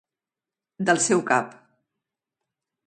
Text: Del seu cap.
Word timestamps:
Del 0.91 1.03
seu 1.09 1.23
cap. 1.29 1.55